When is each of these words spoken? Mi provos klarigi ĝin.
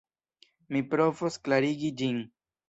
Mi 0.75 0.81
provos 0.93 1.37
klarigi 1.49 1.93
ĝin. 2.01 2.19